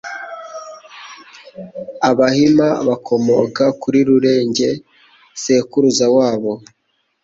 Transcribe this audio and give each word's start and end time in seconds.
abahima 2.09 2.67
bakomoka 2.87 3.63
kuri 3.81 3.99
Rurenge 4.07 4.69
sekuruza 5.41 6.05
wabo, 6.15 6.53